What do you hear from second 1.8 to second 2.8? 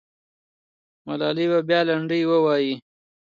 لنډۍ ووایي.